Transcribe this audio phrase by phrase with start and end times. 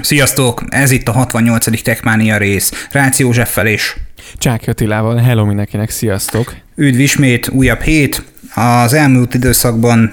[0.00, 0.62] Sziasztok!
[0.68, 1.82] Ez itt a 68.
[1.82, 2.86] Techmania rész.
[2.90, 3.96] Rácz Józseffel és
[4.38, 5.16] Csák Attilával.
[5.16, 6.54] Hello mindenkinek, sziasztok!
[6.74, 8.22] Üdv ismét, újabb hét.
[8.54, 10.12] Az elmúlt időszakban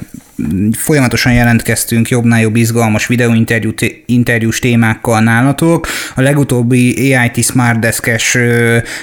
[0.78, 5.88] folyamatosan jelentkeztünk jobbnál jobb izgalmas videóinterjús témákkal nálatok.
[6.16, 8.38] A legutóbbi AIT Smart Desk-es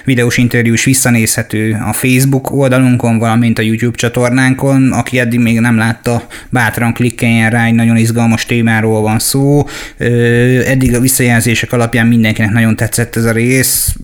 [0.05, 4.93] videós interjús visszanézhető a Facebook oldalunkon, valamint a YouTube csatornánkon.
[4.93, 9.67] Aki eddig még nem látta, bátran klikkeljen rá, egy nagyon izgalmas témáról van szó.
[10.67, 13.95] Eddig a visszajelzések alapján mindenkinek nagyon tetszett ez a rész.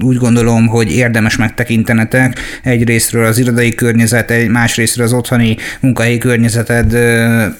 [0.00, 2.38] Úgy gondolom, hogy érdemes megtekintenetek.
[2.62, 7.54] Egyrésztről az irodai környezet, másrésztről az otthoni munkahelyi környezet teheted,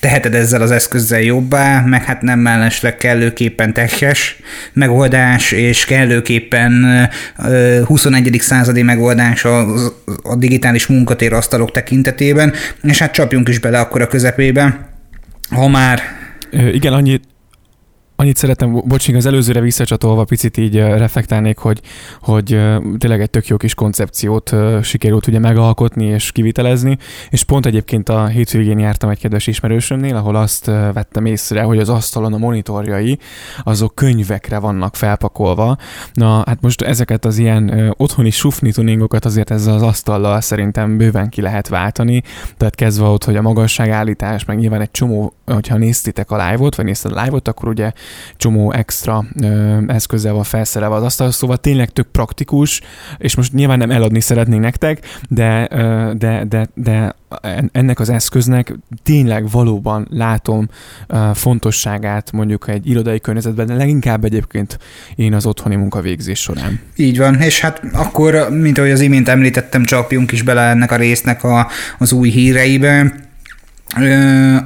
[0.00, 4.36] teheted ezzel az eszközzel jobbá, meg hát nem mellesleg kellőképpen tekes
[4.72, 6.86] megoldás, és kellőképpen
[7.84, 8.36] 21.
[8.40, 9.60] századi megoldás a,
[10.22, 12.52] a digitális munkatér asztalok tekintetében,
[12.82, 14.88] és hát csapjunk is bele akkor a közepébe,
[15.50, 16.00] ha már
[16.72, 17.24] igen, annyit,
[18.18, 21.80] Annyit szeretem, bocs, az előzőre visszacsatolva picit így reflektálnék, hogy,
[22.20, 22.46] hogy
[22.98, 26.98] tényleg egy tök jó kis koncepciót sikerült ugye megalkotni és kivitelezni,
[27.30, 31.88] és pont egyébként a hétvégén jártam egy kedves ismerősömnél, ahol azt vettem észre, hogy az
[31.88, 33.18] asztalon a monitorjai,
[33.62, 35.76] azok könyvekre vannak felpakolva.
[36.12, 41.28] Na, hát most ezeket az ilyen otthoni sufni tuningokat azért ezzel az asztallal szerintem bőven
[41.28, 42.22] ki lehet váltani,
[42.56, 46.84] tehát kezdve ott, hogy a magasságállítás, meg nyilván egy csomó, hogyha néztitek a live-ot, vagy
[46.84, 47.92] nézted a live-ot, akkor ugye
[48.36, 52.80] csomó extra ö, eszközzel van felszerelve az asztal, szóval tényleg tök praktikus,
[53.18, 57.14] és most nyilván nem eladni szeretnénk nektek, de, ö, de, de, de
[57.72, 60.68] ennek az eszköznek tényleg valóban látom
[61.06, 64.78] ö, fontosságát mondjuk egy irodai környezetben, de leginkább egyébként
[65.14, 66.80] én az otthoni munkavégzés során.
[66.96, 70.96] Így van, és hát akkor, mint ahogy az imént említettem, csapjunk is bele ennek a
[70.96, 71.68] résznek a,
[71.98, 73.24] az új híreibe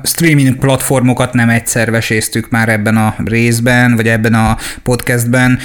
[0.03, 5.59] streaming platformokat nem egyszer veséztük már ebben a részben, vagy ebben a podcastben.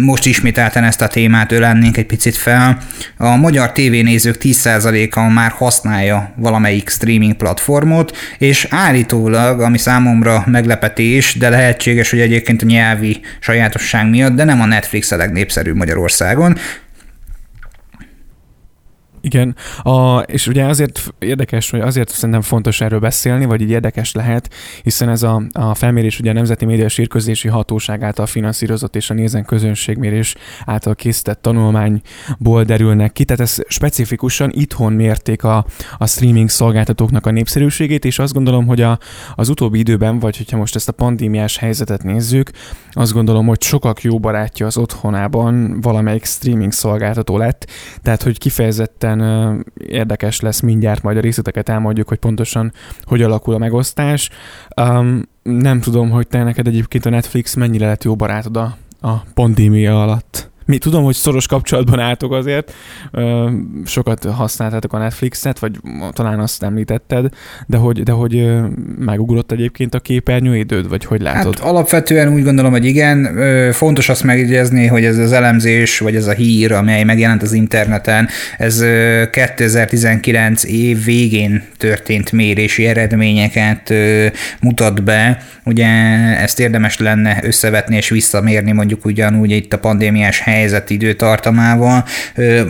[0.00, 2.78] Most ismételten ezt a témát ölennénk egy picit fel.
[3.16, 11.48] A magyar tévénézők 10%-a már használja valamelyik streaming platformot, és állítólag, ami számomra meglepetés, de
[11.48, 16.58] lehetséges, hogy egyébként a nyelvi sajátosság miatt, de nem a Netflix a legnépszerűbb Magyarországon,
[19.26, 24.12] igen, a, és ugye azért érdekes, vagy azért szerintem fontos erről beszélni, vagy így érdekes
[24.12, 29.10] lehet, hiszen ez a, a felmérés ugye a Nemzeti Média Sírközlési Hatóság által finanszírozott és
[29.10, 35.66] a Nézen közönségmérés által készített tanulmányból derülnek ki, tehát ez specifikusan itthon mérték a,
[35.98, 38.98] a streaming szolgáltatóknak a népszerűségét, és azt gondolom, hogy a,
[39.34, 42.50] az utóbbi időben, vagy hogyha most ezt a pandémiás helyzetet nézzük,
[42.90, 47.70] azt gondolom, hogy sokak jó barátja az otthonában valamelyik streaming szolgáltató lett,
[48.02, 52.72] tehát hogy kifejezetten mindenképpen érdekes lesz mindjárt, majd a részleteket elmondjuk, hogy pontosan
[53.04, 54.30] hogy alakul a megosztás.
[54.76, 59.24] Um, nem tudom, hogy te neked egyébként a Netflix mennyire lett jó barátod a, a
[59.34, 60.50] pandémia alatt.
[60.66, 62.74] Mi tudom, hogy szoros kapcsolatban álltok azért,
[63.84, 67.28] sokat használtátok a Netflixet, vagy talán azt említetted,
[67.66, 68.50] de hogy, de hogy
[68.98, 71.58] megugrott egyébként a képernyőidőd, vagy hogy látod?
[71.58, 73.36] Hát alapvetően úgy gondolom, hogy igen.
[73.72, 78.28] Fontos azt megjegyezni, hogy ez az elemzés, vagy ez a hír, amely megjelent az interneten,
[78.58, 78.84] ez
[79.30, 83.92] 2019 év végén történt mérési eredményeket
[84.60, 85.42] mutat be.
[85.64, 85.86] Ugye
[86.40, 92.04] ezt érdemes lenne összevetni és visszamérni mondjuk ugyanúgy itt a pandémiás hely helyzet időtartamával.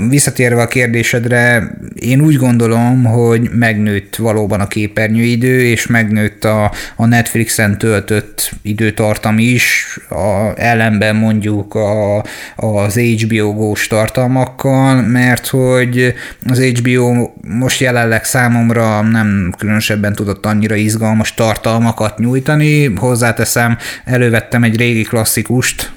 [0.08, 7.06] Visszatérve a kérdésedre, én úgy gondolom, hogy megnőtt valóban a képernyőidő, és megnőtt a, a
[7.06, 12.24] Netflixen töltött időtartam is, a, ellenben mondjuk a,
[12.56, 16.14] az HBO Go-s tartalmakkal, mert hogy
[16.46, 22.84] az HBO most jelenleg számomra nem különösebben tudott annyira izgalmas tartalmakat nyújtani.
[22.84, 25.92] Hozzáteszem, elővettem egy régi klasszikust,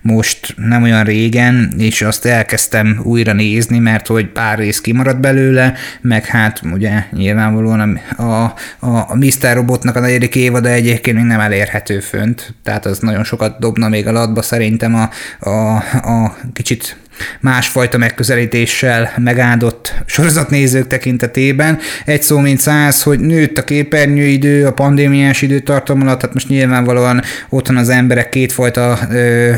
[0.00, 5.74] most nem olyan régen, és azt elkezdtem újra nézni, mert hogy pár rész kimaradt belőle,
[6.00, 9.54] meg hát ugye nyilvánvalóan a, a, a Mr.
[9.54, 14.06] Robotnak a negyedik évada egyébként még nem elérhető fönt, tehát az nagyon sokat dobna még
[14.06, 15.10] a latba szerintem a,
[15.50, 16.96] a, a kicsit
[17.40, 21.78] másfajta megközelítéssel megáldott sorozatnézők tekintetében.
[22.04, 27.22] Egy szó mint száz, hogy nőtt a képernyőidő a pandémiás időtartam alatt, tehát most nyilvánvalóan
[27.48, 29.52] otthon az emberek kétfajta ö,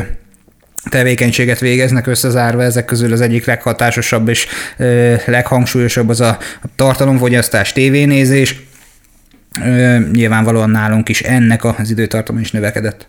[0.89, 6.37] tevékenységet végeznek összezárva, ezek közül az egyik leghatásosabb és ö, leghangsúlyosabb az a
[6.75, 8.61] tartalomfogyasztás, tévénézés.
[9.65, 13.07] Ö, nyilvánvalóan nálunk is ennek az időtartama is növekedett.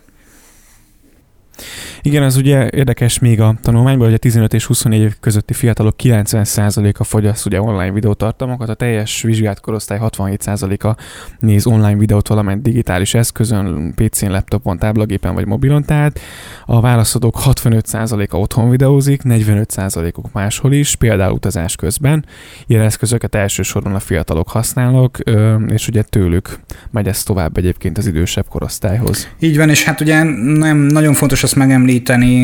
[2.05, 5.95] Igen, az ugye érdekes még a tanulmányban, hogy a 15 és 24 év közötti fiatalok
[6.03, 10.95] 90%-a fogyaszt ugye online videótartalmakat, a teljes vizsgált korosztály 67%-a
[11.39, 16.19] néz online videót valamely digitális eszközön, PC-n, laptopon, táblagépen vagy mobilon, tehát
[16.65, 22.25] a válaszadók 65%-a otthon videózik, 45%-uk máshol is, például utazás közben.
[22.65, 25.19] Ilyen eszközöket elsősorban a fiatalok használnak,
[25.67, 26.59] és ugye tőlük
[26.91, 29.27] megy ez tovább egyébként az idősebb korosztályhoz.
[29.39, 31.93] Így van, és hát ugye nem, nagyon fontos azt megemlíteni,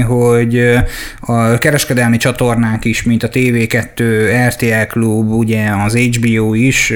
[0.01, 0.75] hogy
[1.19, 4.01] a kereskedelmi csatornák is, mint a TV2,
[4.47, 6.93] RTL Klub, ugye az HBO is,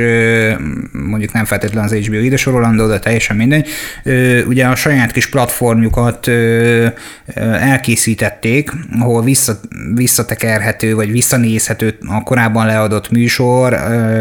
[0.91, 3.67] mondjuk nem feltétlenül az HBO ide sorolandó, de teljesen mindegy,
[4.47, 6.29] ugye a saját kis platformjukat
[7.59, 9.59] elkészítették, ahol vissza,
[9.93, 13.73] visszatekerhető, vagy visszanézhető a korábban leadott műsor,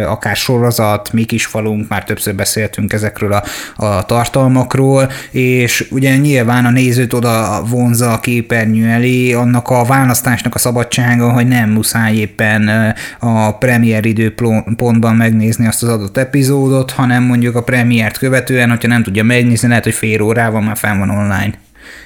[0.06, 3.42] akár sorozat, mi kis falunk, már többször beszéltünk ezekről a,
[3.76, 10.58] a tartalmakról, és ugye nyilván a nézőt oda vonza képernyő elé, annak a választásnak a
[10.58, 17.56] szabadsága, hogy nem muszáj éppen a premier időpontban megnézni azt az adott epizódot, hanem mondjuk
[17.56, 21.52] a premiért követően, hogyha nem tudja megnézni, lehet, hogy fél órával már fenn van online,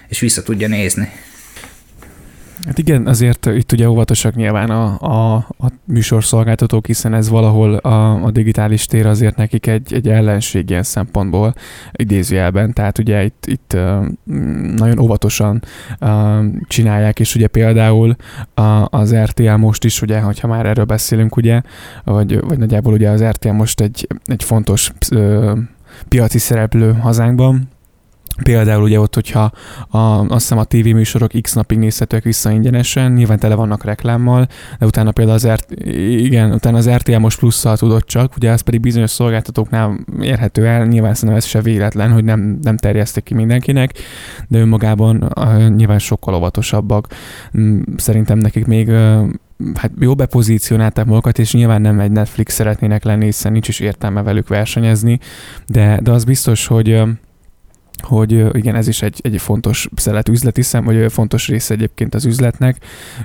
[0.09, 1.09] és vissza tudja nézni.
[2.67, 8.25] Hát igen, azért itt ugye óvatosak nyilván a, a, a műsorszolgáltatók, hiszen ez valahol a,
[8.25, 11.55] a digitális tér azért nekik egy, egy ellenség ilyen szempontból
[11.93, 13.77] idézőjelben, tehát ugye itt, itt
[14.77, 15.63] nagyon óvatosan
[16.63, 18.17] csinálják, és ugye például
[18.85, 21.61] az RTL most is, ugye, hogyha már erről beszélünk, ugye,
[22.05, 24.93] vagy, vagy nagyjából ugye az RTL most egy, egy fontos
[26.09, 27.69] piaci szereplő hazánkban,
[28.43, 29.53] Például ugye ott, hogyha
[29.89, 34.47] a, azt hiszem a tévéműsorok x napig nézhetőek vissza ingyenesen, nyilván tele vannak reklámmal,
[34.79, 35.67] de utána például az, RT,
[36.09, 40.87] igen, utána az RTL most plusszal tudott csak, ugye ez pedig bizonyos szolgáltatóknál érhető el,
[40.87, 43.93] nyilván szerintem ez se véletlen, hogy nem, nem terjesztik ki mindenkinek,
[44.49, 45.33] de önmagában
[45.77, 47.07] nyilván sokkal óvatosabbak.
[47.59, 48.91] Mm, szerintem nekik még
[49.75, 54.23] hát jó bepozícionálták magukat, és nyilván nem egy Netflix szeretnének lenni, hiszen nincs is értelme
[54.23, 55.19] velük versenyezni,
[55.67, 57.03] de, de az biztos, hogy
[58.03, 62.25] hogy igen, ez is egy, egy fontos szelet üzleti szem, vagy fontos része egyébként az
[62.25, 62.77] üzletnek,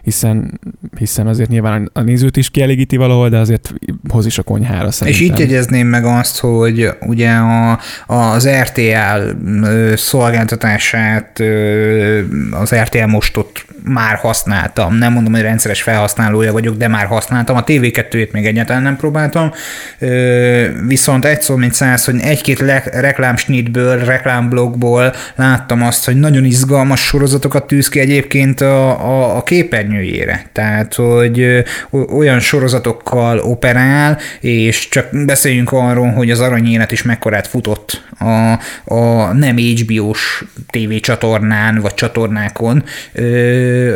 [0.03, 0.59] hiszen,
[0.97, 3.73] hiszen azért nyilván a nézőt is kielégíti valahol, de azért
[4.09, 5.23] hoz is a konyhára szerintem.
[5.23, 9.29] És itt jegyezném meg azt, hogy ugye a, az RTL
[9.95, 11.39] szolgáltatását
[12.51, 14.95] az RTL most ott már használtam.
[14.95, 17.55] Nem mondom, hogy rendszeres felhasználója vagyok, de már használtam.
[17.55, 19.51] A TV2-ét még egyáltalán nem próbáltam.
[20.87, 22.59] Viszont egy szó, mint száz, hogy egy-két
[22.91, 24.03] reklámsnitből,
[24.63, 30.49] reklámblogból láttam azt, hogy nagyon izgalmas sorozatokat tűz ki egyébként a, a, a képernyőjére.
[30.51, 31.63] Tehát, hogy
[32.09, 38.59] olyan sorozatokkal operál, és csak beszéljünk arról, hogy az aranyélet is mekkorát futott a,
[38.93, 42.83] a nem HBO-s tévécsatornán, vagy csatornákon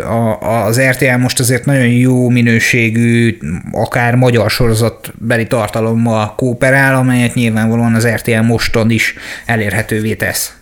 [0.03, 3.37] a, az RTL most azért nagyon jó minőségű,
[3.71, 9.15] akár magyar sorozatbeli tartalommal kooperál, amelyet nyilvánvalóan az RTL moston is
[9.45, 10.56] elérhetővé tesz.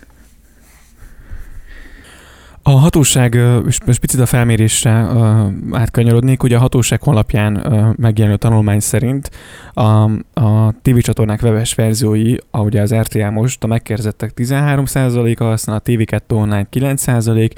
[2.66, 4.90] A hatóság, és picit a felmérésre
[5.70, 7.52] átkanyarodnék, ugye a hatóság honlapján
[7.98, 9.30] megjelenő tanulmány szerint
[9.72, 10.10] a,
[10.40, 16.20] a TV csatornák webes verziói, ahogy az RTL most, a megkérdezettek 13%-a, aztán a TV2
[16.28, 17.50] online 9%,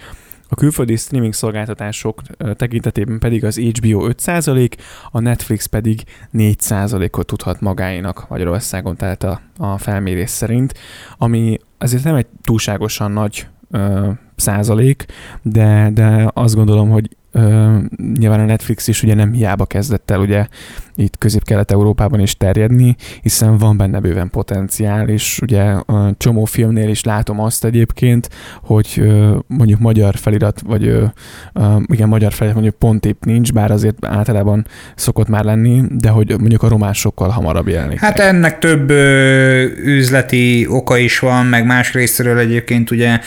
[0.48, 2.22] a külföldi streaming szolgáltatások
[2.56, 4.70] tekintetében pedig az HBO 5%,
[5.10, 6.02] a Netflix pedig
[6.32, 10.74] 4%-ot tudhat magáénak Magyarországon, tehát a, a felmérés szerint,
[11.18, 13.46] ami azért nem egy túlságosan nagy
[14.40, 15.04] százalék,
[15.42, 17.16] de, de azt gondolom, hogy
[18.18, 20.46] nyilván a Netflix is ugye nem hiába kezdett el ugye
[20.94, 27.04] itt közép-kelet-európában is terjedni, hiszen van benne bőven potenciál, és ugye a csomó filmnél is
[27.04, 28.28] látom azt egyébként,
[28.62, 29.02] hogy
[29.46, 30.82] mondjuk magyar felirat, vagy
[31.86, 36.34] igen, magyar felirat mondjuk pont épp nincs, bár azért általában szokott már lenni, de hogy
[36.38, 37.98] mondjuk a román sokkal hamarabb jelenik.
[37.98, 38.90] Hát ennek több
[39.84, 43.20] üzleti oka is van, meg más részről egyébként ugye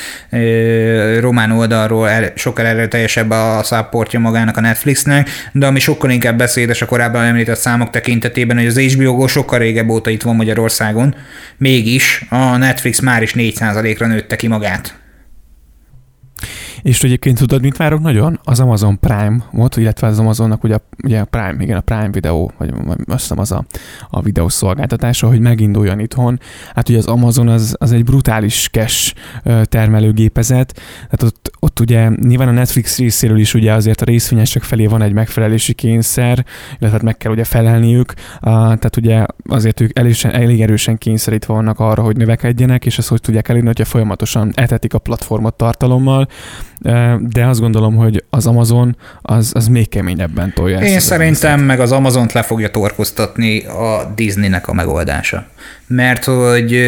[1.19, 3.63] román oldalról el, sokkal erőteljesebb a
[4.01, 8.65] száportja magának a Netflixnek, de ami sokkal inkább beszédes a korábban említett számok tekintetében, hogy
[8.65, 11.15] az HBO sokkal régebb óta itt van Magyarországon,
[11.57, 15.00] mégis a Netflix már is 4%-ra nőtte ki magát.
[16.81, 18.39] És egyébként tudod, mit várok nagyon?
[18.43, 22.51] Az Amazon Prime volt, illetve az Amazonnak ugye, ugye a Prime, igen, a Prime videó,
[22.57, 22.73] vagy
[23.07, 23.65] azt hiszem az a,
[24.09, 26.39] a videó szolgáltatása, hogy meginduljon itthon.
[26.75, 29.13] Hát ugye az Amazon az, az egy brutális cash
[29.63, 30.73] termelőgépezet,
[31.09, 35.01] tehát ott, ott ugye nyilván a Netflix részéről is ugye azért a részvényesek felé van
[35.01, 40.61] egy megfelelési kényszer, illetve hát meg kell ugye felelniük, tehát ugye azért ők elég, elég
[40.61, 44.99] erősen kényszerítve vannak arra, hogy növekedjenek, és ezt hogy tudják elérni, hogyha folyamatosan etetik a
[44.99, 46.27] platformot tartalommal,
[47.19, 51.79] de azt gondolom, hogy az Amazon az, az még keményebben tolja Én ezt szerintem meg
[51.79, 55.47] az Amazont le fogja torkoztatni a Disneynek a megoldása.
[55.87, 56.79] Mert hogy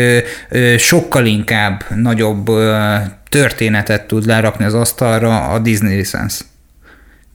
[0.77, 2.49] sokkal inkább nagyobb
[3.29, 6.45] történetet tud lerakni az asztalra a Disney licensz.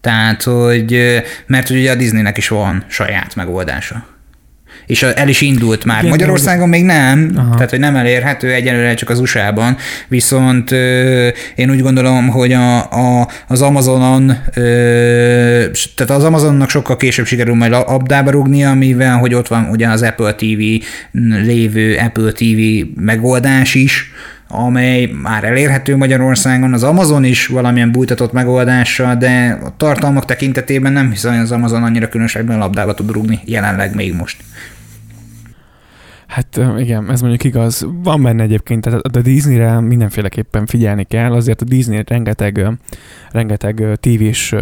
[0.01, 4.07] Tehát, hogy, mert ugye a Disneynek is van saját megoldása
[4.89, 5.99] és el is indult már.
[5.99, 7.55] Igen, Magyarországon még nem, Aha.
[7.55, 9.77] tehát hogy nem elérhető egyelőre csak az USA-ban,
[10.09, 10.71] viszont
[11.55, 14.37] én úgy gondolom, hogy a, a, az Amazonon,
[15.95, 20.03] tehát az Amazonnak sokkal később sikerül majd abdába rúgnia, mivel hogy ott van ugye az
[20.03, 20.61] Apple TV
[21.45, 22.61] lévő Apple TV
[22.95, 24.11] megoldás is,
[24.49, 31.11] amely már elérhető Magyarországon, az Amazon is valamilyen bújtatott megoldással, de a tartalmak tekintetében nem
[31.11, 34.37] hiszem, hogy az Amazon annyira különösebben labdába tud rúgni jelenleg még most.
[36.29, 37.87] Hát igen, ez mondjuk igaz.
[38.03, 42.67] Van benne egyébként, tehát a Disneyre mindenféleképpen figyelni kell, azért a Disney rengeteg,
[43.31, 44.55] rengeteg tévés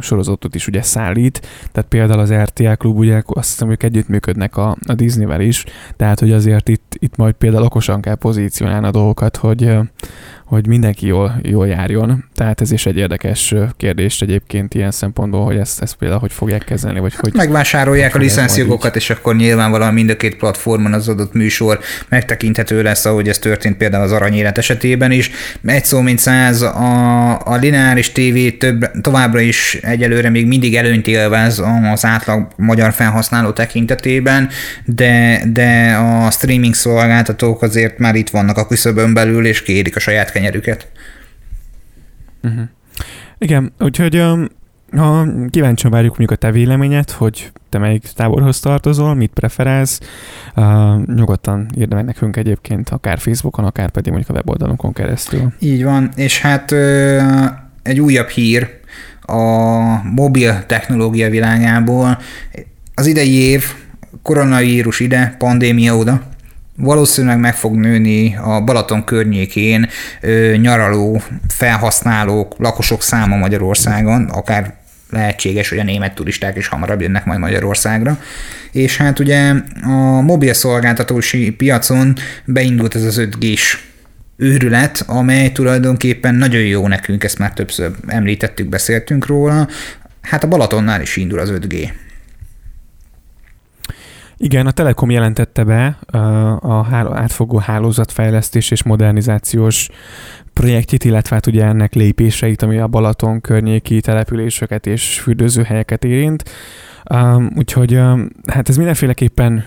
[0.00, 1.40] sorozatot is ugye szállít,
[1.72, 5.64] tehát például az RTL klub, ugye azt hiszem, hogy együttműködnek a, a Disneyvel is,
[5.96, 9.76] tehát hogy azért itt, itt majd például okosan kell pozícionálni a dolgokat, hogy,
[10.44, 12.24] hogy mindenki jól, jól járjon.
[12.40, 16.64] Tehát ez is egy érdekes kérdés egyébként ilyen szempontból, hogy ezt, ezt például hogy fogják
[16.64, 17.34] kezelni, vagy hogy...
[17.34, 22.82] Megvásárolják hogy a licenszjogokat, és akkor nyilvánvalóan mind a két platformon az adott műsor megtekinthető
[22.82, 25.30] lesz, ahogy ez történt például az aranyélet esetében is.
[25.64, 31.06] Egy szó mint száz, a, a lineáris TV több, továbbra is egyelőre még mindig előnyt
[31.06, 34.48] élvez az átlag magyar felhasználó tekintetében,
[34.84, 40.00] de, de a streaming szolgáltatók azért már itt vannak a küszöbön belül, és kérik a
[40.00, 40.88] saját kenyerüket.
[42.42, 42.62] Uh-huh.
[43.38, 44.48] Igen, úgyhogy um,
[44.96, 50.00] ha kíváncsian várjuk mondjuk a te véleményet, hogy te melyik táborhoz tartozol, mit preferálsz,
[50.56, 55.52] uh, nyugodtan írd meg nekünk egyébként, akár Facebookon, akár pedig mondjuk a weboldalunkon keresztül.
[55.58, 56.72] Így van, és hát
[57.82, 58.78] egy újabb hír
[59.20, 59.38] a
[60.14, 62.18] mobil technológia világából.
[62.94, 63.64] Az idei év,
[64.22, 66.22] koronavírus ide, pandémia oda,
[66.80, 69.88] valószínűleg meg fog nőni a Balaton környékén
[70.20, 74.74] ö, nyaraló felhasználók, lakosok száma Magyarországon, akár
[75.10, 78.18] lehetséges, hogy a német turisták is hamarabb jönnek majd Magyarországra.
[78.72, 83.44] És hát ugye a mobil szolgáltatósi piacon beindult ez az 5 g
[84.36, 89.68] őrület, amely tulajdonképpen nagyon jó nekünk, ezt már többször említettük, beszéltünk róla.
[90.20, 91.90] Hát a Balatonnál is indul az 5G.
[94.42, 95.98] Igen, a Telekom jelentette be
[96.60, 99.88] a átfogó hálózatfejlesztés és modernizációs
[100.52, 106.50] projektjét, illetve hát ugye ennek lépéseit, ami a Balaton környéki településeket és fürdőzőhelyeket érint.
[107.56, 108.00] Úgyhogy
[108.46, 109.64] hát ez mindenféleképpen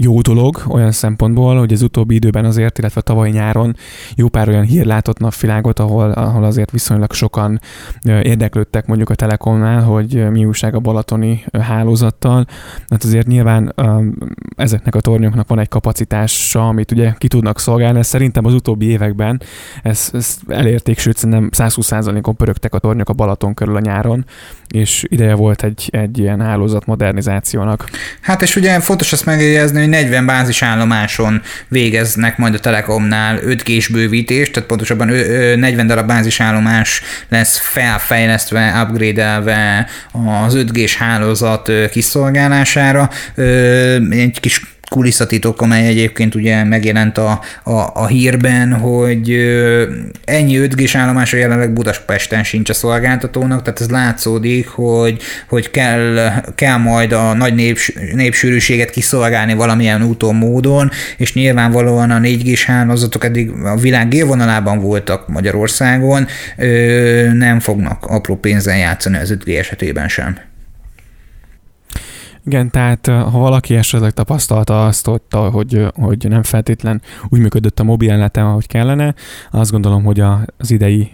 [0.00, 3.76] jó dolog olyan szempontból, hogy az utóbbi időben azért, illetve tavaly nyáron
[4.14, 7.60] jó pár olyan hír látott napvilágot, ahol, ahol azért viszonylag sokan
[8.02, 12.46] érdeklődtek mondjuk a Telekomnál, hogy mi újság a balatoni hálózattal.
[12.88, 13.74] Hát azért nyilván
[14.56, 18.04] ezeknek a tornyoknak van egy kapacitása, amit ugye ki tudnak szolgálni.
[18.04, 19.42] Szerintem az utóbbi években
[19.82, 24.24] ezt, ezt elérték, sőt szerintem 120%-on pörögtek a tornyok a Balaton körül a nyáron,
[24.68, 27.90] és ideje volt egy, egy ilyen hálózat modernizációnak.
[28.20, 33.92] Hát és ugye fontos azt megjegyezni, hogy 40 bázisállomáson végeznek majd a Telekomnál 5 g
[33.92, 39.86] bővítést, tehát pontosabban 40 darab bázisállomás lesz felfejlesztve, upgrade-elve
[40.44, 43.10] az 5 g hálózat kiszolgálására.
[44.10, 49.30] Egy kis kulisszatitok, amely egyébként ugye megjelent a, a, a hírben, hogy
[50.24, 56.32] ennyi 5 g állomásra jelenleg Budapesten sincs a szolgáltatónak, tehát ez látszódik, hogy, hogy kell,
[56.54, 62.58] kell majd a nagy néps, népsűrűséget kiszolgálni valamilyen úton, módon, és nyilvánvalóan a 4 g
[62.58, 66.26] hálózatok eddig a világ élvonalában voltak Magyarországon,
[67.32, 70.38] nem fognak apró pénzen játszani az 5G esetében sem.
[72.44, 78.10] Igen, tehát ha valaki esetleg tapasztalta azt, hogy, hogy nem feltétlen úgy működött a mobil
[78.10, 79.14] ellátám, ahogy kellene,
[79.50, 81.12] azt gondolom, hogy az idei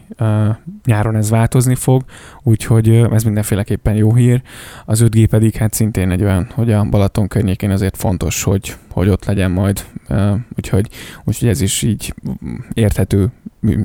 [0.84, 2.04] nyáron ez változni fog,
[2.42, 4.42] úgyhogy ez mindenféleképpen jó hír.
[4.84, 9.08] Az 5G pedig hát szintén egy olyan, hogy a Balaton környékén azért fontos, hogy, hogy
[9.08, 9.84] ott legyen majd,
[10.56, 10.88] úgyhogy,
[11.24, 12.14] úgyhogy ez is így
[12.72, 13.32] érthető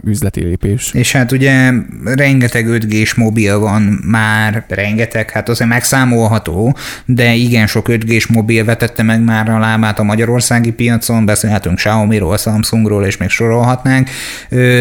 [0.06, 0.92] üzleti lépés.
[0.94, 1.72] És hát ugye
[2.04, 8.24] rengeteg 5 g mobil van már, rengeteg, hát azért megszámolható, de igen sok 5 g
[8.30, 14.10] mobil vetette meg már a lábát a magyarországi piacon, beszélhetünk Xiaomi-ról, Samsungról, és még sorolhatnánk.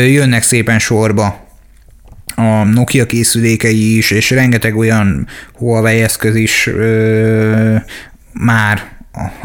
[0.09, 1.47] Jönnek szépen sorba
[2.35, 7.77] a Nokia készülékei is, és rengeteg olyan Huawei eszköz is ö,
[8.33, 8.98] már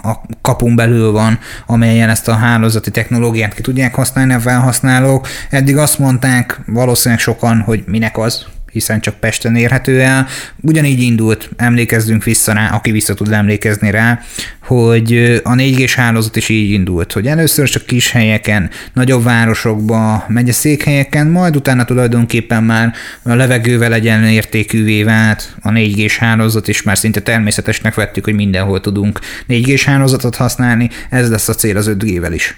[0.03, 5.27] a kapun belül van, amelyen ezt a hálózati technológiát ki tudják használni a felhasználók.
[5.49, 10.27] Eddig azt mondták valószínűleg sokan, hogy minek az, hiszen csak Pesten érhető el.
[10.61, 14.19] Ugyanígy indult, emlékezzünk vissza rá, aki vissza tud emlékezni rá,
[14.61, 20.25] hogy a 4 g hálózat is így indult, hogy először csak kis helyeken, nagyobb városokba,
[20.53, 23.93] székhelyeken, majd utána tulajdonképpen már a levegővel
[24.31, 29.73] értékűvé vált a 4 g hálózat, és már szinte természetesnek vettük, hogy mindenhol tudunk 4
[29.73, 32.57] g hálózatot használni, ez lesz a cél az 5G-vel is.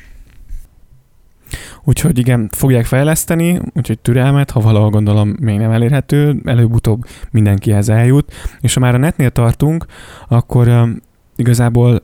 [1.88, 8.34] Úgyhogy igen, fogják fejleszteni, úgyhogy türelmet, ha valahol gondolom még nem elérhető, előbb-utóbb mindenkihez eljut.
[8.60, 9.86] És ha már a netnél tartunk,
[10.28, 10.88] akkor
[11.36, 12.04] igazából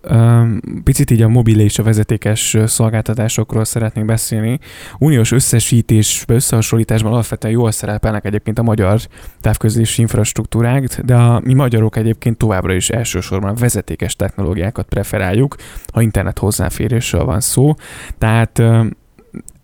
[0.83, 4.59] picit így a mobil és a vezetékes szolgáltatásokról szeretnék beszélni.
[4.97, 8.99] Uniós összesítés, összehasonlításban alapvetően jól szerepelnek egyébként a magyar
[9.41, 15.55] távközlési infrastruktúrák, de a mi magyarok egyébként továbbra is elsősorban a vezetékes technológiákat preferáljuk,
[15.93, 17.73] ha internet hozzáférésről van szó.
[18.17, 18.63] Tehát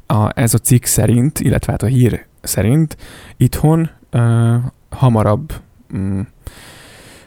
[0.08, 2.98] a, ez a cikk szerint, illetve hát a hír szerint
[3.38, 4.56] itthon uh,
[4.90, 5.54] hamarabb
[5.94, 6.28] um,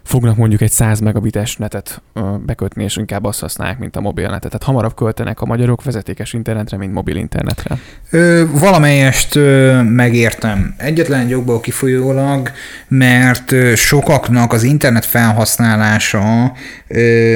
[0.03, 4.51] fognak mondjuk egy 100 megabites netet uh, bekötni, és inkább azt használják, mint a mobilnetet.
[4.51, 7.79] Tehát hamarabb költenek a magyarok vezetékes internetre, mint mobil internetre.
[8.11, 10.75] Ö, valamelyest ö, megértem.
[10.77, 12.51] Egyetlen jogból kifolyólag,
[12.89, 16.53] mert ö, sokaknak az internet felhasználása
[16.89, 17.35] ö,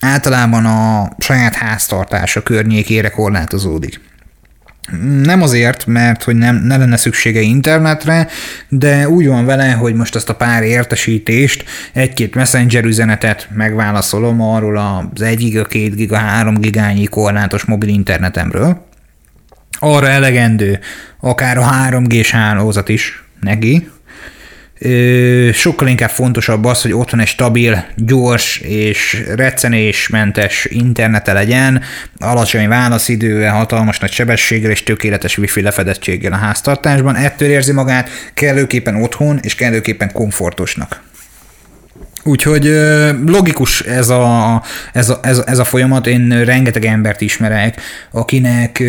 [0.00, 4.00] általában a saját háztartása környékére korlátozódik.
[5.22, 8.28] Nem azért, mert hogy nem, ne lenne szüksége internetre,
[8.68, 14.76] de úgy van vele, hogy most azt a pár értesítést, egy-két messenger üzenetet megválaszolom arról
[14.76, 18.86] az 1 giga, 2 giga, 3 gigányi korlátos mobil internetemről.
[19.78, 20.78] Arra elegendő
[21.20, 23.90] akár a 3G-s hálózat is neki,
[25.52, 31.82] sokkal inkább fontosabb az, hogy otthon egy stabil, gyors és reccenésmentes internete legyen,
[32.18, 37.16] alacsony válaszidővel, hatalmas nagy sebességgel és tökéletes wifi lefedettséggel a háztartásban.
[37.16, 41.02] Ettől érzi magát kellőképpen otthon és kellőképpen komfortosnak.
[42.24, 42.64] Úgyhogy
[43.26, 44.62] logikus ez a,
[44.92, 48.82] ez, a, ez, a, ez a folyamat, én rengeteg embert ismerek, akinek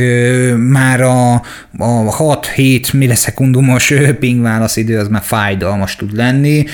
[0.58, 1.34] már a,
[1.78, 2.18] a
[2.56, 6.66] 6-7 millisekundumos ping válaszidő az már fájdalmas tud lenni.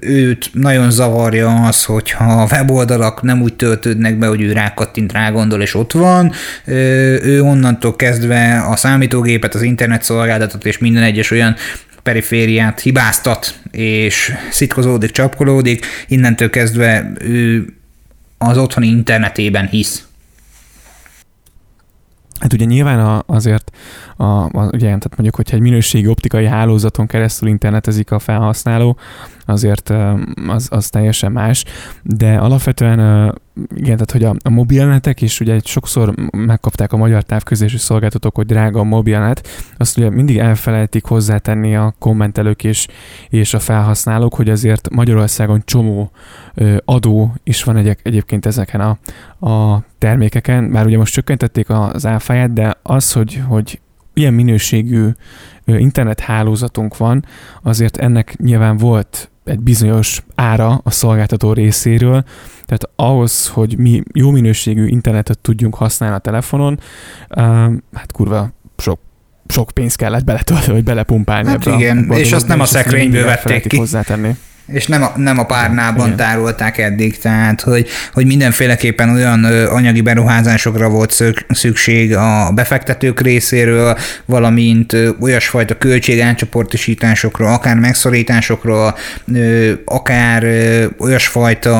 [0.00, 5.60] Őt nagyon zavarja az, hogyha a weboldalak nem úgy töltődnek be, hogy ő rákattint, rágondol
[5.60, 6.32] és ott van.
[6.64, 11.56] Ő onnantól kezdve a számítógépet, az internet szolgáltatót és minden egyes olyan
[12.08, 17.66] perifériát hibáztat, és szitkozódik, csapkolódik, innentől kezdve ő
[18.38, 20.06] az otthoni internetében hisz.
[22.40, 23.72] Hát ugye nyilván azért,
[24.20, 28.98] a, a, ugye, tehát mondjuk, hogyha egy minőségi optikai hálózaton keresztül internetezik a felhasználó,
[29.46, 29.92] azért
[30.48, 31.64] az, az teljesen más,
[32.02, 32.98] de alapvetően
[33.74, 38.46] igen, tehát hogy a, a mobilnetek is ugye sokszor megkapták a magyar távközlési szolgáltatók, hogy
[38.46, 42.86] drága a mobilnet, azt ugye mindig elfelejtik hozzátenni a kommentelők és,
[43.28, 46.10] és a felhasználók, hogy azért Magyarországon csomó
[46.54, 48.98] ö, adó is van egy, egyébként ezeken a,
[49.48, 53.80] a termékeken, bár ugye most csökkentették az áfáját, de az, hogy, hogy
[54.18, 55.08] ilyen minőségű
[55.66, 57.24] internethálózatunk van,
[57.62, 62.24] azért ennek nyilván volt egy bizonyos ára a szolgáltató részéről,
[62.64, 66.80] tehát ahhoz, hogy mi jó minőségű internetet tudjunk használni a telefonon,
[67.92, 69.00] hát kurva sok
[69.50, 73.24] sok pénzt kellett beletölteni, vagy belepumpálni hát ebbe igen, a, és azt nem a szekrényből
[73.24, 73.76] vették ki.
[73.76, 74.36] Hozzátenni
[74.72, 76.16] és nem a, nem a párnában Igen.
[76.16, 84.96] tárolták eddig, tehát hogy, hogy mindenféleképpen olyan anyagi beruházásokra volt szükség a befektetők részéről, valamint
[85.20, 88.94] olyasfajta költségátcsoportosításokra, akár megszorításokra,
[89.84, 90.44] akár
[90.98, 91.78] olyasfajta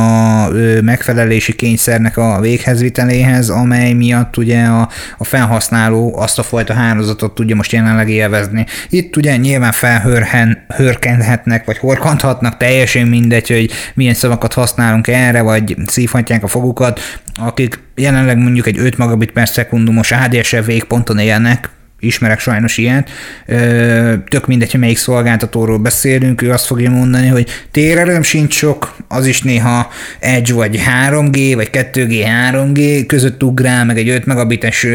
[0.82, 7.56] megfelelési kényszernek a véghezviteléhez, amely miatt ugye a, a felhasználó azt a fajta hálózatot tudja
[7.56, 8.66] most jelenleg élvezni.
[8.88, 15.76] Itt ugye nyilván felhörkenhetnek, vagy horkanthatnak teljesen teljesen mindegy, hogy milyen szavakat használunk erre, vagy
[15.86, 17.00] szívhatják a fogukat,
[17.34, 23.10] akik jelenleg mondjuk egy 5 megabit per szekundumos ADSL végponton élnek, ismerek sajnos ilyet,
[24.28, 29.26] tök mindegy, hogy melyik szolgáltatóról beszélünk, ő azt fogja mondani, hogy térerőm sincs sok, az
[29.26, 34.86] is néha Edge vagy 3G, vagy 2G, 3G között ugrál, meg egy 5 megabites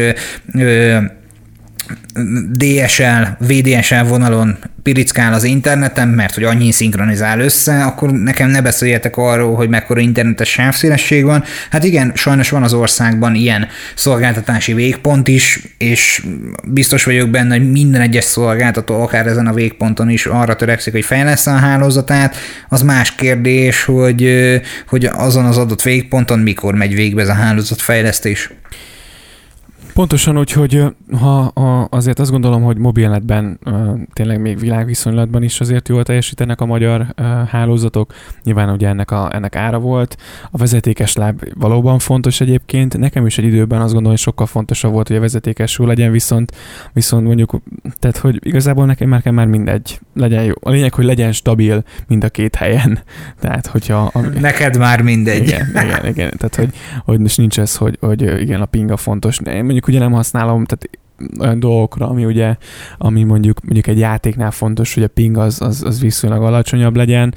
[2.52, 9.16] DSL, VDSL vonalon pirickál az interneten, mert hogy annyi szinkronizál össze, akkor nekem ne beszéljetek
[9.16, 11.44] arról, hogy mekkora internetes sávszélesség van.
[11.70, 16.26] Hát igen, sajnos van az országban ilyen szolgáltatási végpont is, és
[16.64, 21.04] biztos vagyok benne, hogy minden egyes szolgáltató, akár ezen a végponton is arra törekszik, hogy
[21.04, 22.36] fejlesz a hálózatát.
[22.68, 24.50] Az más kérdés, hogy,
[24.86, 28.50] hogy azon az adott végponton mikor megy végbe ez a hálózatfejlesztés.
[29.94, 30.84] Pontosan úgy, hogy
[31.20, 33.58] ha a, azért azt gondolom, hogy mobilnetben
[34.12, 37.14] tényleg még világviszonylatban is azért jól teljesítenek a magyar
[37.48, 38.12] hálózatok.
[38.42, 40.16] Nyilván ugye ennek, a, ennek ára volt.
[40.50, 42.98] A vezetékes láb valóban fontos egyébként.
[42.98, 46.52] Nekem is egy időben azt gondolom, hogy sokkal fontosabb volt, hogy a vezetékes legyen, viszont,
[46.92, 47.60] viszont mondjuk,
[47.98, 50.52] tehát hogy igazából nekem már, már mindegy, legyen jó.
[50.60, 52.98] A lényeg, hogy legyen stabil mind a két helyen.
[53.40, 54.10] Tehát, hogyha...
[54.12, 55.48] A, Neked már mindegy.
[55.48, 56.32] Igen, igen, igen.
[56.36, 56.70] Tehát, hogy,
[57.04, 59.40] hogy most nincs ez, hogy, hogy igen, a pinga fontos.
[59.40, 60.88] Mondjuk mondjuk ugye nem használom, tehát
[61.40, 62.56] olyan dolgokra, ami ugye,
[62.98, 67.34] ami mondjuk, mondjuk egy játéknál fontos, hogy a ping az, az, az viszonylag alacsonyabb legyen.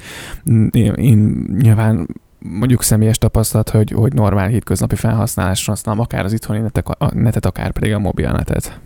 [0.70, 6.58] Én, én nyilván mondjuk személyes tapasztalat, hogy, hogy normál hétköznapi felhasználásra használom akár az itthoni
[6.58, 8.80] netek, a netet, akár pedig a mobilnetet.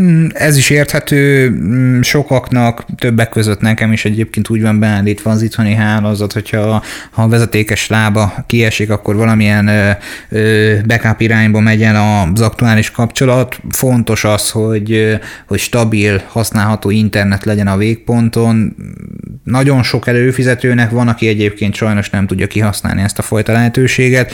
[0.00, 5.42] Mm, ez is érthető mm, sokaknak, többek között nekem is egyébként úgy van beállítva az
[5.42, 9.96] itthoni hálózat, hogyha ha a vezetékes lába kiesik, akkor valamilyen
[10.86, 13.60] backup irányba megy el az aktuális kapcsolat.
[13.70, 18.76] Fontos az, hogy, hogy stabil, használható internet legyen a végponton.
[19.44, 24.32] Nagyon sok előfizetőnek van, aki egyébként sajnos nem tudja kihasználni ezt a fajta lehetőséget.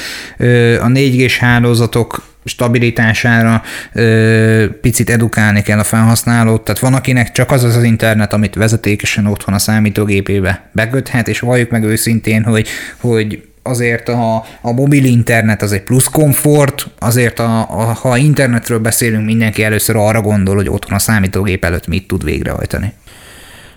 [0.80, 6.64] A 4G-s hálózatok stabilitására ö, picit edukálni kell a felhasználót.
[6.64, 11.70] Tehát van, akinek csak az az, internet, amit vezetékesen otthon a számítógépébe beköthet, és valljuk
[11.70, 12.68] meg őszintén, hogy,
[13.00, 18.78] hogy azért a, a mobil internet az egy plusz komfort, azért a, a, ha internetről
[18.78, 22.92] beszélünk, mindenki először arra gondol, hogy otthon a számítógép előtt mit tud végrehajtani.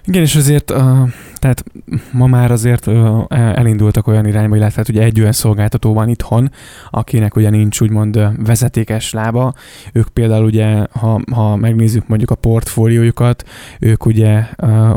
[0.05, 1.63] Igen, és azért uh, tehát
[2.12, 6.52] ma már azért uh, elindultak olyan irányba, illetve hát ugye egy olyan szolgáltató van itthon,
[6.89, 9.54] akinek ugye nincs úgymond vezetékes lába.
[9.93, 13.43] Ők például ugye, ha, ha megnézzük mondjuk a portfóliójukat,
[13.80, 14.43] ők ugye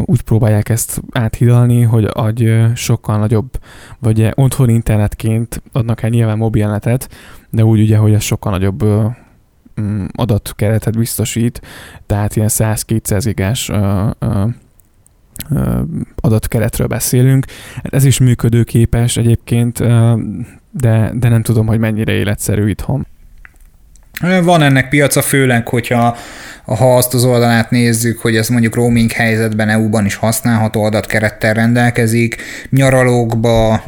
[0.05, 3.51] úgy próbálják ezt áthidalni, hogy adj sokkal nagyobb,
[3.99, 7.09] vagy otthon internetként adnak el nyilván mobilnetet,
[7.51, 9.05] de úgy ugye, hogy ez sokkal nagyobb uh,
[10.13, 11.61] adatkeretet biztosít,
[12.07, 13.71] tehát ilyen 100-200 gigás
[16.17, 17.47] adatkeretről beszélünk.
[17.83, 19.79] Ez is működőképes egyébként,
[20.71, 23.07] de, de nem tudom, hogy mennyire életszerű itthon.
[24.21, 26.17] Van ennek piaca, főleg, hogyha
[26.65, 32.37] ha azt az oldalát nézzük, hogy ez mondjuk roaming helyzetben EU-ban is használható adatkerettel rendelkezik,
[32.71, 33.85] nyaralókba,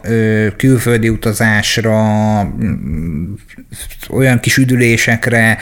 [0.56, 3.32] külföldi utazásra, mm,
[4.10, 5.58] olyan kis üdülésekre,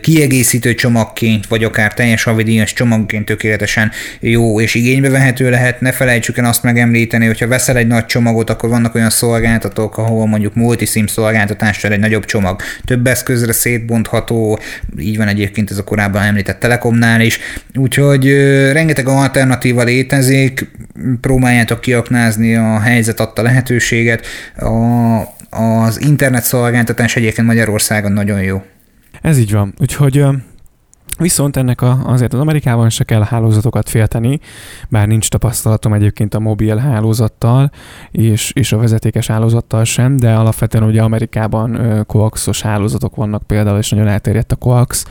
[0.00, 5.80] kiegészítő csomagként, vagy akár teljes havidíjas csomagként tökéletesen jó és igénybe vehető lehet.
[5.80, 10.26] Ne felejtsük el azt megemlíteni, hogyha veszel egy nagy csomagot, akkor vannak olyan szolgáltatók, ahol
[10.26, 13.52] mondjuk multisim szolgáltatással egy nagyobb csomag több eszközre
[13.92, 14.58] szétbontható,
[14.98, 17.38] így van egyébként ez a korábban említett Telekomnál is,
[17.74, 18.26] úgyhogy
[18.72, 20.70] rengeteg alternatíva létezik,
[21.20, 24.26] próbáljátok kiaknázni a helyzet adta lehetőséget.
[24.56, 28.62] A, az internet szolgáltatás egyébként Magyarországon nagyon jó.
[29.22, 29.74] Ez így van.
[29.78, 30.24] Úgyhogy
[31.18, 34.40] Viszont ennek a, azért az Amerikában se kell hálózatokat félteni,
[34.88, 37.70] bár nincs tapasztalatom egyébként a mobil hálózattal
[38.10, 43.90] és, és a vezetékes hálózattal sem, de alapvetően ugye Amerikában koaxos hálózatok vannak például, és
[43.90, 45.04] nagyon elterjedt a koax,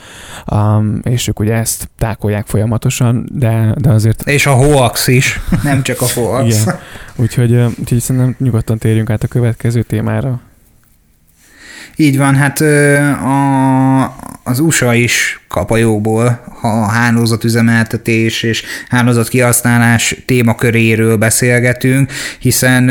[0.52, 4.28] um, és ők ugye ezt tákolják folyamatosan, de, de azért...
[4.28, 6.62] És a hoax is, nem csak a hoax.
[6.62, 6.78] Igen.
[7.16, 10.40] Úgyhogy, úgyhogy szerintem nyugodtan térjünk át a következő témára.
[11.96, 19.28] Így van, hát a, az USA is kap a jóból, ha a hálózatüzemeltetés és hálózat
[19.28, 22.90] kihasználás témaköréről beszélgetünk, hiszen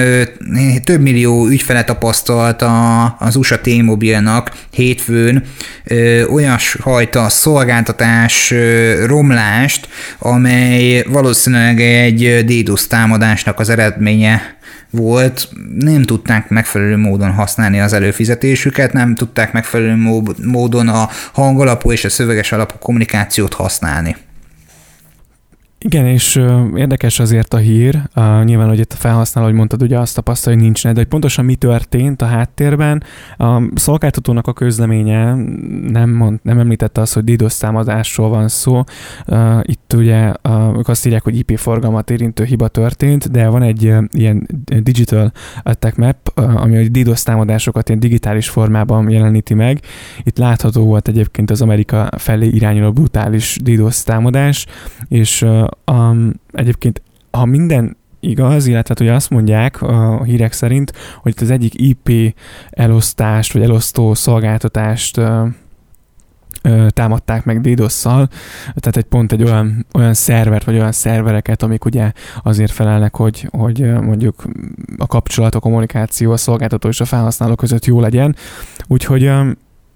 [0.84, 2.64] több millió ügyfele tapasztalt
[3.20, 5.44] az USA T-Mobilnak hétfőn
[6.32, 8.54] olyan fajta szolgáltatás
[9.06, 9.88] romlást,
[10.20, 14.60] amely valószínűleg egy DDoS támadásnak az eredménye
[14.92, 19.96] volt, nem tudták megfelelő módon használni az előfizetésüket, nem tudták megfelelő
[20.44, 21.10] módon a
[21.42, 24.16] hangalapú és a szöveges alapú kommunikációt használni.
[25.84, 26.41] Igen, és
[26.76, 28.02] érdekes azért a hír.
[28.44, 31.46] Nyilván, hogy itt a felhasználó, hogy mondtad, ugye azt tapasztalja, hogy nincs de hogy pontosan
[31.46, 33.04] mi történt a háttérben.
[33.38, 35.34] A szolgáltatónak a közleménye
[35.89, 38.84] nem, mond, nem említette azt, hogy DDoS támadásról van szó.
[39.62, 43.84] Itt ugye uh, ők azt írják, hogy IP forgalmat érintő hiba történt, de van egy
[44.12, 45.32] ilyen digital
[45.63, 49.80] attack map, ami a DDoS támadásokat ilyen digitális formában jeleníti meg.
[50.24, 54.65] Itt látható volt egyébként az Amerika felé irányuló brutális DDoS támadás,
[55.08, 55.46] és
[55.92, 61.50] um, egyébként ha minden igaz, illetve hogy azt mondják a hírek szerint, hogy itt az
[61.50, 62.36] egyik IP
[62.70, 65.22] elosztást, vagy elosztó szolgáltatást
[66.88, 68.28] támadták meg DDoS-szal,
[68.76, 72.12] tehát egy pont egy olyan, olyan szervert, vagy olyan szervereket, amik ugye
[72.44, 74.44] azért felelnek, hogy, hogy mondjuk
[74.98, 78.36] a kapcsolat, a kommunikáció, a szolgáltató és a felhasználó között jó legyen.
[78.88, 79.32] Úgyhogy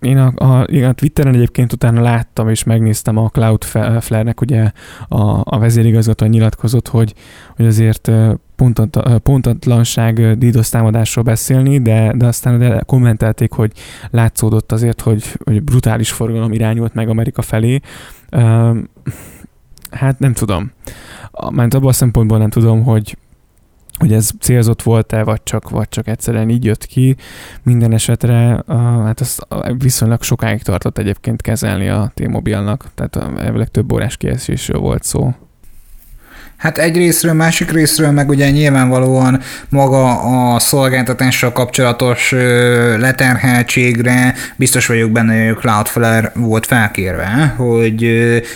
[0.02, 4.72] én a, a, a Twitteren egyébként utána láttam és megnéztem a Cloudflare-nek ugye
[5.08, 7.14] a, a vezérigazgató nyilatkozott, hogy,
[7.56, 8.12] hogy azért
[8.56, 13.72] pontat, pontatlanság DDoS támadásról beszélni, de, de aztán de kommentelték, hogy
[14.10, 17.80] látszódott azért, hogy, hogy brutális forgalom irányult meg Amerika felé.
[19.92, 20.72] Hát nem tudom.
[21.50, 23.18] Mert abban a szempontból nem tudom, hogy,
[23.98, 27.16] hogy ez célzott volt-e, vagy csak, vagy csak egyszerűen így jött ki.
[27.64, 28.64] Minden esetre
[29.04, 35.04] hát azt viszonylag sokáig tartott egyébként kezelni a T-Mobilnak, tehát elvileg több órás kiesésről volt
[35.04, 35.34] szó.
[36.58, 42.32] Hát egy részről, másik részről meg ugye nyilvánvalóan maga a szolgáltatással kapcsolatos
[42.98, 48.06] leterheltségre biztos vagyok benne, hogy Cloudflare volt felkérve, hogy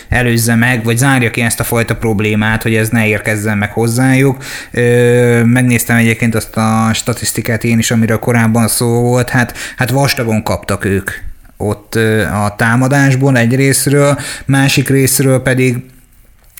[0.08, 4.36] előzze meg, vagy zárja ki ezt a fajta problémát, hogy ez ne érkezzen meg hozzájuk.
[5.44, 10.84] Megnéztem egyébként azt a statisztikát én is, amiről korábban szó volt, hát, hát vastagon kaptak
[10.84, 11.10] ők
[11.56, 11.94] ott
[12.44, 15.76] a támadásból egy részről, másik részről pedig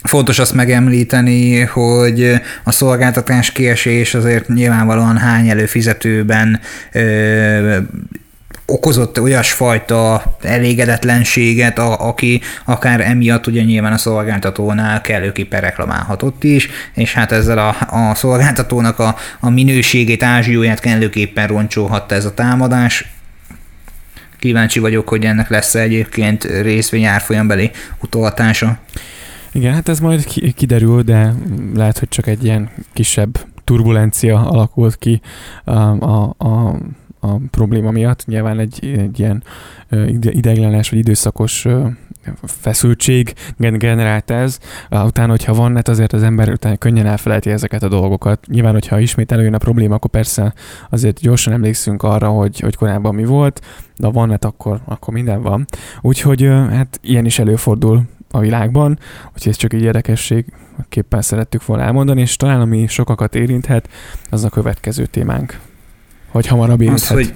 [0.02, 6.60] Fontos azt megemlíteni, hogy a szolgáltatás kiesés azért nyilvánvalóan hány előfizetőben
[6.92, 7.76] ö,
[8.66, 17.12] okozott olyasfajta elégedetlenséget, a, aki akár emiatt ugye nyilván a szolgáltatónál kellőképpen reklamálhatott is, és
[17.12, 17.76] hát ezzel a,
[18.10, 23.08] a szolgáltatónak a, a minőségét, ázsióját kellőképpen roncsolhatta ez a támadás.
[24.38, 28.78] Kíváncsi vagyok, hogy ennek lesz egyébként részvény árfolyambeli utolhatása.
[29.52, 31.34] Igen, hát ez majd kiderül, de
[31.74, 35.20] lehet, hogy csak egy ilyen kisebb turbulencia alakult ki
[35.64, 36.76] a, a, a,
[37.20, 38.26] a probléma miatt.
[38.26, 39.42] Nyilván egy, egy ilyen
[40.20, 41.66] ideiglenes vagy időszakos
[42.42, 44.58] feszültség generált ez.
[44.90, 48.46] Utána, hogyha van net, azért az ember utána könnyen elfelejti ezeket a dolgokat.
[48.46, 50.54] Nyilván, hogyha ismét előjön a probléma, akkor persze
[50.90, 53.60] azért gyorsan emlékszünk arra, hogy, hogy korábban mi volt,
[53.96, 55.66] de ha van net, akkor, akkor minden van.
[56.00, 58.98] Úgyhogy hát ilyen is előfordul a világban,
[59.34, 63.88] úgyhogy ez csak egy érdekességképpen szerettük volna elmondani, és talán ami sokakat érinthet,
[64.30, 65.58] az a következő témánk.
[66.28, 67.10] Hogy hamarabb érinthet.
[67.10, 67.34] Az, hogy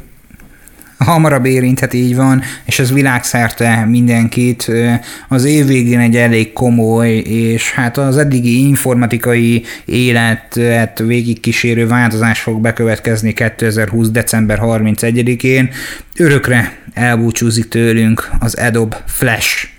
[0.98, 4.70] hamarabb érinthet, így van, és ez világszerte mindenkit.
[5.28, 12.60] Az év végén egy elég komoly, és hát az eddigi informatikai életet végigkísérő változás fog
[12.60, 14.10] bekövetkezni 2020.
[14.10, 15.70] december 31-én.
[16.16, 19.73] Örökre elbúcsúzik tőlünk az Adobe Flash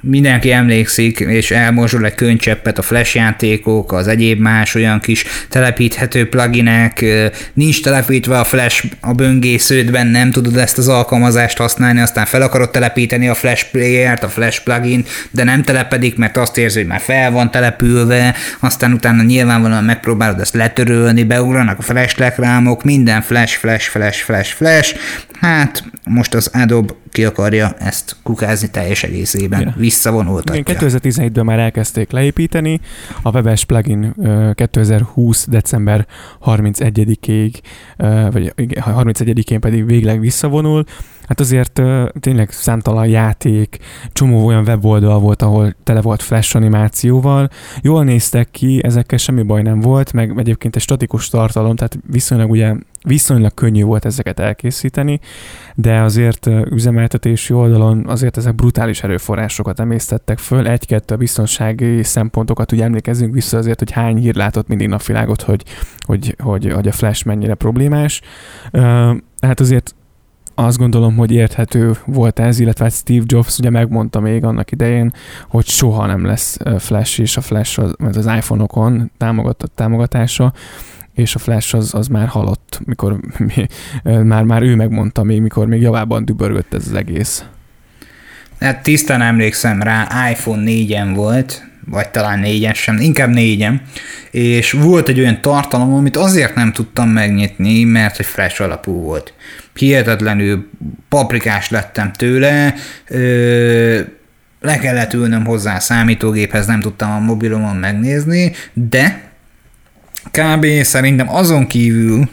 [0.00, 6.28] mindenki emlékszik, és elmozsol egy könycseppet a flash játékok, az egyéb más olyan kis telepíthető
[6.28, 7.04] pluginek,
[7.52, 12.70] nincs telepítve a flash a böngésződben, nem tudod ezt az alkalmazást használni, aztán fel akarod
[12.70, 17.00] telepíteni a flash player-t, a flash plugin, de nem telepedik, mert azt érzi, hogy már
[17.00, 23.58] fel van települve, aztán utána nyilvánvalóan megpróbálod ezt letörölni, beugranak a flash reklámok, minden flash,
[23.58, 24.96] flash, flash, flash, flash,
[25.40, 29.74] hát most az Adobe ki akarja ezt kukázni teljes egészében, Igen.
[29.76, 30.60] visszavonultatja.
[30.60, 32.80] Igen, 2017-ben már elkezdték leépíteni,
[33.22, 34.14] a webes plugin
[34.54, 35.46] 2020.
[35.48, 36.06] december
[36.44, 37.60] 31-ig,
[38.30, 40.84] vagy 31-én pedig végleg visszavonul,
[41.28, 41.82] Hát azért
[42.20, 43.78] tényleg számtalan játék,
[44.12, 47.48] csomó olyan weboldal volt, ahol tele volt flash animációval.
[47.82, 52.50] Jól néztek ki, ezekkel semmi baj nem volt, meg egyébként egy statikus tartalom, tehát viszonylag
[52.50, 52.74] ugye
[53.08, 55.20] viszonylag könnyű volt ezeket elkészíteni,
[55.74, 63.34] de azért üzemeltetési oldalon azért ezek brutális erőforrásokat emésztettek föl, egy-kettő biztonsági szempontokat, ugye emlékezzünk
[63.34, 65.64] vissza azért, hogy hány hír látott mindig napvilágot, hogy,
[66.06, 68.20] hogy, hogy, hogy a flash mennyire problémás.
[69.40, 69.94] Hát azért
[70.54, 75.12] azt gondolom, hogy érthető volt ez, illetve hát Steve Jobs ugye megmondta még annak idején,
[75.48, 80.52] hogy soha nem lesz Flash, és a Flash az, az iPhone-okon támogatott támogatása,
[81.18, 83.66] és a Flash az, az már halott, mikor mi,
[84.22, 87.44] már, már ő megmondta még, mikor még javában dübörgött ez az egész.
[88.60, 93.82] Hát tisztán emlékszem rá, iPhone 4-en volt, vagy talán négyen sem, inkább négyen,
[94.30, 99.32] és volt egy olyan tartalom, amit azért nem tudtam megnyitni, mert hogy fresh alapú volt.
[99.74, 100.68] Hihetetlenül
[101.08, 102.74] paprikás lettem tőle,
[103.08, 104.00] ö,
[104.60, 109.27] le kellett ülnöm hozzá a számítógéphez, nem tudtam a mobilomon megnézni, de
[110.30, 110.66] kb.
[110.82, 112.28] szerintem azon kívül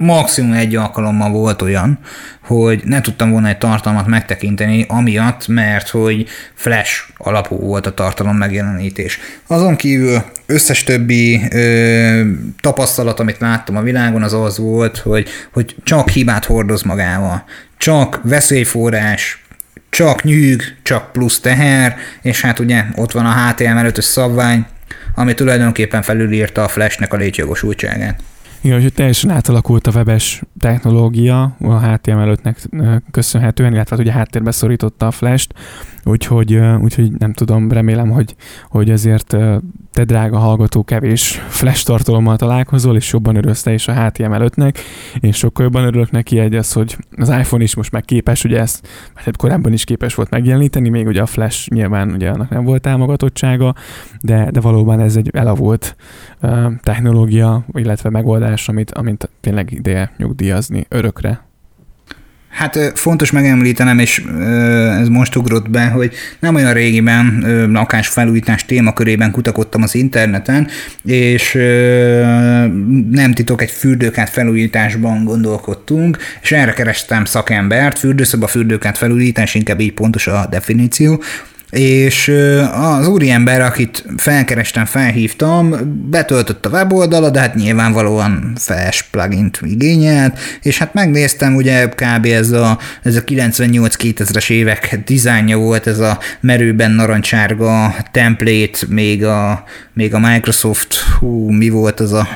[0.00, 1.98] maximum egy alkalommal volt olyan,
[2.42, 8.36] hogy ne tudtam volna egy tartalmat megtekinteni, amiatt, mert hogy flash alapú volt a tartalom
[8.36, 9.18] megjelenítés.
[9.46, 12.22] Azon kívül összes többi ö,
[12.60, 17.44] tapasztalat, amit láttam a világon, az az volt, hogy, hogy csak hibát hordoz magával,
[17.76, 19.44] csak veszélyforrás,
[19.90, 24.66] csak nyűg, csak plusz teher, és hát ugye ott van a HTML5-ös szabvány,
[25.14, 28.20] ami tulajdonképpen felülírta a Flashnek a létjogosultságát.
[28.62, 32.56] Igen, hogy teljesen átalakult a webes technológia a HTML5-nek
[33.10, 35.54] köszönhetően, illetve hogy a háttérbe szorította a Flash-t,
[36.04, 38.34] úgyhogy, úgyhogy nem tudom, remélem, hogy,
[38.68, 39.36] hogy ezért
[39.92, 44.74] te drága hallgató kevés flash tartalommal találkozol, és jobban örülsz te is a HTML5-nek,
[45.20, 48.60] és sokkal jobban örülök neki egy az, hogy az iPhone is most már képes, ugye
[48.60, 52.64] ezt, hát korábban is képes volt megjeleníteni, még ugye a flash nyilván ugye annak nem
[52.64, 53.74] volt támogatottsága,
[54.20, 55.96] de, de valóban ez egy elavult
[56.82, 61.48] technológia, illetve megoldás, amit, amit tényleg ideje nyugdíjazni örökre.
[62.50, 64.24] Hát fontos megemlítenem, és
[65.00, 70.68] ez most ugrott be, hogy nem olyan régiben lakás felújítás témakörében kutakodtam az interneten,
[71.04, 71.52] és
[73.10, 79.92] nem titok, egy fürdőkát felújításban gondolkodtunk, és erre kerestem szakembert, fürdőszoba fürdőkát felújítás, inkább így
[79.92, 81.22] pontos a definíció,
[81.70, 82.32] és
[82.74, 85.74] az úriember, akit felkerestem, felhívtam,
[86.10, 92.26] betöltött a weboldala, de hát nyilvánvalóan Flash plugin igényelt, és hát megnéztem, ugye kb.
[92.26, 99.64] ez a, ez a 98-2000-es évek dizájnja volt, ez a merőben narancsárga template, még a,
[99.92, 102.28] még a Microsoft, hú, mi volt az a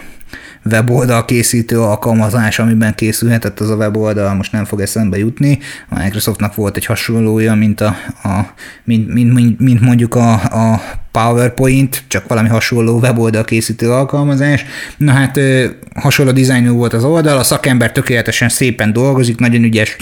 [0.70, 5.58] weboldal készítő alkalmazás, amiben készülhetett az a weboldal, most nem fog eszembe jutni.
[5.88, 12.02] A Microsoftnak volt egy hasonlója, mint, a, a mint, mint, mint mondjuk a, a PowerPoint,
[12.08, 14.64] csak valami hasonló weboldal készítő alkalmazás.
[14.96, 15.40] Na hát
[15.94, 19.96] hasonló dizájnú volt az oldal, a szakember tökéletesen szépen dolgozik, nagyon ügyes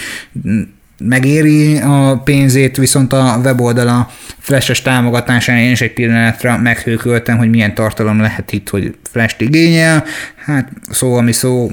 [1.09, 7.75] megéri a pénzét, viszont a weboldala flashes támogatásán én is egy pillanatra meghőköltem, hogy milyen
[7.75, 10.05] tartalom lehet itt, hogy flash igényel.
[10.45, 11.71] Hát szó, ami szó,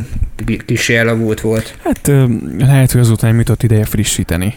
[0.65, 1.77] kis elavult volt.
[1.83, 2.11] Hát
[2.57, 4.53] lehet, hogy azután jutott ideje frissíteni.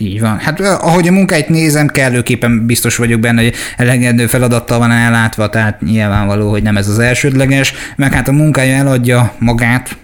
[0.00, 0.38] Így van.
[0.38, 5.80] Hát ahogy a munkáit nézem, kellőképpen biztos vagyok benne, hogy elegendő feladattal van ellátva, tehát
[5.80, 9.96] nyilvánvaló, hogy nem ez az elsődleges, meg hát a munkája eladja magát,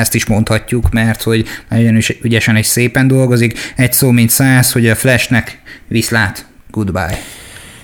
[0.00, 3.58] ezt is mondhatjuk, mert hogy nagyon ügyesen és szépen dolgozik.
[3.76, 7.18] Egy szó, mint száz, hogy a Flashnek viszlát, goodbye.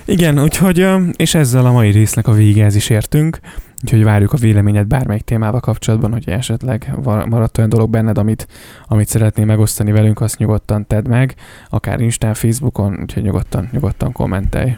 [0.05, 3.39] Igen, úgyhogy, és ezzel a mai résznek a végéhez is értünk,
[3.83, 8.47] úgyhogy várjuk a véleményed bármelyik témával kapcsolatban, hogy esetleg maradt olyan dolog benned, amit,
[8.87, 11.35] amit szeretnél megosztani velünk, azt nyugodtan tedd meg,
[11.69, 14.75] akár Instán, Facebookon, úgyhogy nyugodtan, nyugodtan kommentelj.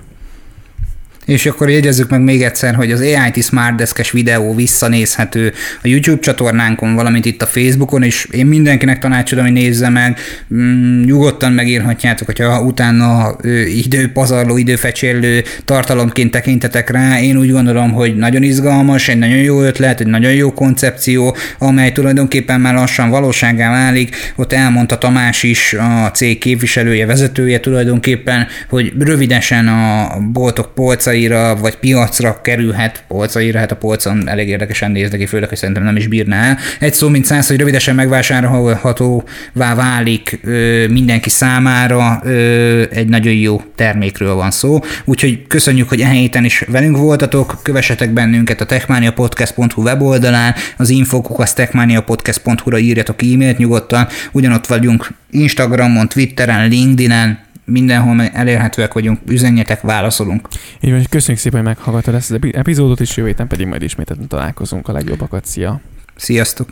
[1.30, 6.20] És akkor jegyezzük meg még egyszer, hogy az AIT Smart Desk-es videó visszanézhető a YouTube
[6.20, 10.18] csatornánkon, valamint itt a Facebookon, és én mindenkinek tanácsolom, hogy nézze meg,
[10.54, 13.36] mm, nyugodtan megírhatjátok, hogyha utána
[13.84, 17.22] időpazarló, időfecsérlő tartalomként tekintetek rá.
[17.22, 21.92] Én úgy gondolom, hogy nagyon izgalmas, egy nagyon jó ötlet, egy nagyon jó koncepció, amely
[21.92, 24.16] tulajdonképpen már lassan valóságá válik.
[24.36, 31.56] Ott elmondta Tamás is, a cég képviselője, vezetője tulajdonképpen, hogy rövidesen a boltok polcai polcaira,
[31.56, 35.96] vagy piacra kerülhet, polcaira, hát a polcon elég érdekesen néz neki, főleg, hogy szerintem nem
[35.96, 36.48] is bírná.
[36.48, 36.58] El.
[36.80, 43.62] Egy szó, mint száz, hogy rövidesen megvásárolhatóvá válik ö, mindenki számára, ö, egy nagyon jó
[43.76, 44.80] termékről van szó.
[45.06, 51.40] Úgyhogy köszönjük, hogy e héten is velünk voltatok, kövessetek bennünket a techmaniapodcast.hu weboldalán, az infokuk
[51.40, 60.48] az techmaniapodcast.hu-ra írjatok e-mailt nyugodtan, ugyanott vagyunk Instagramon, Twitteren, LinkedInen, mindenhol elérhetőek vagyunk, üzenjetek, válaszolunk.
[60.80, 64.28] Így van, köszönjük szépen, hogy meghallgattad ezt az epizódot, és jövő héten pedig majd ismételten
[64.28, 65.46] találkozunk a legjobbakat.
[65.46, 65.82] Szia!
[66.16, 66.70] Sziasztok!